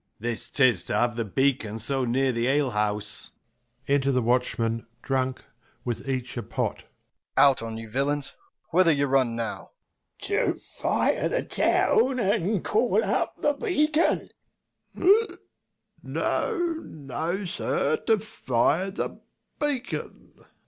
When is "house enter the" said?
2.71-4.23